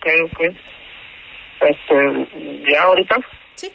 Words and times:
ok, 0.00 0.06
ok. 0.32 0.56
Este, 1.60 2.70
¿ya 2.70 2.82
ahorita? 2.82 3.16
Sí. 3.54 3.70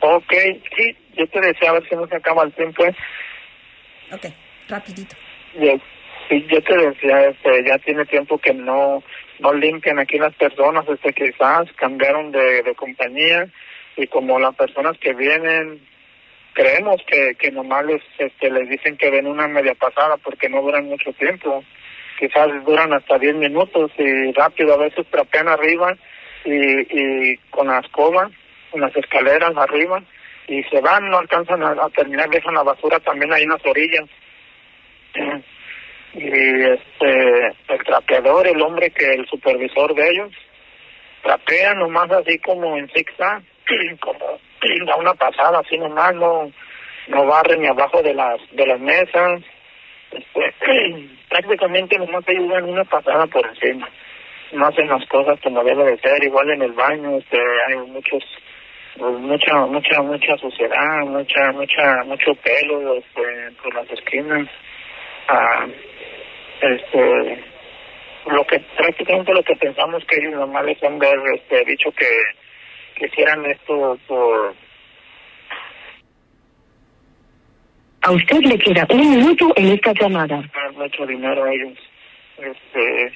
Ok, 0.00 0.32
sí, 0.76 0.96
yo 1.16 1.26
te 1.28 1.40
decía 1.40 1.70
a 1.70 1.74
ver 1.74 1.88
si 1.88 1.94
no 1.94 2.06
se 2.08 2.16
acaba 2.16 2.42
el 2.42 2.52
tiempo. 2.52 2.84
¿eh? 2.84 2.94
Ok, 4.12 4.26
rapidito. 4.68 5.14
Yo, 5.54 5.78
sí, 6.28 6.44
yo 6.48 6.60
te 6.62 6.76
decía, 6.76 7.28
este, 7.28 7.64
ya 7.64 7.78
tiene 7.78 8.04
tiempo 8.06 8.38
que 8.38 8.52
no 8.52 9.02
no 9.40 9.52
limpian 9.52 9.98
aquí 9.98 10.16
las 10.16 10.34
personas, 10.36 10.88
este, 10.88 11.12
quizás 11.12 11.70
cambiaron 11.74 12.30
de, 12.30 12.62
de 12.62 12.74
compañía 12.76 13.48
y 13.96 14.06
como 14.06 14.38
las 14.38 14.54
personas 14.54 14.96
que 14.98 15.12
vienen 15.12 15.80
creemos 16.52 17.02
que, 17.06 17.34
que 17.34 17.50
nomás 17.50 17.84
les, 17.84 18.02
este, 18.16 18.50
les 18.50 18.68
dicen 18.68 18.96
que 18.96 19.10
ven 19.10 19.26
una 19.26 19.48
media 19.48 19.74
pasada 19.74 20.16
porque 20.18 20.48
no 20.48 20.62
duran 20.62 20.86
mucho 20.86 21.12
tiempo. 21.12 21.64
Quizás 22.18 22.48
duran 22.64 22.92
hasta 22.92 23.18
10 23.18 23.34
minutos 23.36 23.90
y 23.98 24.32
rápido 24.32 24.74
a 24.74 24.78
veces 24.78 25.06
trapean 25.10 25.48
arriba 25.48 25.96
y, 26.44 26.52
y 26.52 27.36
con 27.50 27.66
la 27.66 27.80
escoba, 27.80 28.30
con 28.70 28.80
las 28.80 28.94
escaleras 28.96 29.56
arriba 29.56 30.02
y 30.46 30.62
se 30.64 30.80
van, 30.80 31.08
no 31.08 31.18
alcanzan 31.18 31.62
a, 31.62 31.88
terminar, 31.90 32.28
dejan 32.28 32.54
la 32.54 32.62
basura 32.62 32.98
también 33.00 33.32
ahí 33.32 33.42
en 33.42 33.50
las 33.50 33.66
orillas. 33.66 34.04
Y 36.16 36.28
este, 36.28 37.46
el 37.70 37.84
trapeador, 37.84 38.46
el 38.46 38.62
hombre 38.62 38.88
que 38.90 39.14
el 39.14 39.26
supervisor 39.26 39.92
de 39.96 40.10
ellos, 40.10 40.30
trapea 41.24 41.74
nomás 41.74 42.08
así 42.12 42.38
como 42.38 42.76
en 42.76 42.88
zigzag, 42.90 43.42
como 44.00 44.38
da 44.86 44.94
una 44.94 45.14
pasada 45.14 45.58
así 45.58 45.76
nomás, 45.76 46.14
no, 46.14 46.52
no 47.08 47.26
barre 47.26 47.58
ni 47.58 47.66
abajo 47.66 48.00
de 48.00 48.14
las, 48.14 48.38
de 48.52 48.64
las 48.64 48.78
mesas, 48.78 49.42
prácticamente 51.28 51.98
nomás 51.98 52.28
ayudan 52.28 52.64
una 52.64 52.84
pasada 52.84 53.26
por 53.26 53.46
encima, 53.46 53.88
no 54.52 54.66
hacen 54.66 54.88
las 54.88 55.06
cosas 55.08 55.40
como 55.40 55.64
debe 55.64 55.84
de 55.84 55.98
ser, 55.98 56.22
igual 56.22 56.50
en 56.50 56.62
el 56.62 56.72
baño, 56.72 57.18
este, 57.18 57.38
hay 57.68 57.76
muchos, 57.88 58.22
mucha, 58.96 59.54
mucha, 59.66 60.02
mucha 60.02 60.36
suciedad, 60.38 61.00
mucha, 61.06 61.52
mucha, 61.52 62.04
mucho 62.04 62.34
pelo, 62.36 62.96
este, 62.96 63.22
por 63.62 63.74
las 63.74 63.90
esquinas, 63.90 64.48
ah, 65.28 65.66
este, 66.60 67.44
lo 68.26 68.44
que 68.46 68.60
prácticamente 68.76 69.34
lo 69.34 69.42
que 69.42 69.56
pensamos 69.56 70.04
que 70.06 70.16
ellos 70.16 70.34
nomás 70.34 70.64
les 70.64 70.82
han 70.82 70.98
ver, 70.98 71.18
este, 71.34 71.64
dicho 71.64 71.90
que, 71.92 72.08
que 72.96 73.06
hicieran 73.06 73.44
esto 73.46 73.98
por 74.06 74.54
A 78.06 78.12
usted 78.12 78.42
le 78.42 78.58
queda 78.58 78.86
un 78.90 79.10
minuto 79.10 79.50
en 79.56 79.72
esta 79.72 79.94
llamada. 79.94 80.42
mucho 80.76 81.06
dinero 81.06 81.42
a 81.42 81.50
ellos. 81.50 81.78
Este, 82.36 83.12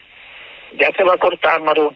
ya 0.79 0.91
se 0.97 1.05
va 1.05 1.13
a 1.13 1.19
cortar, 1.19 1.61
Maru. 1.61 1.95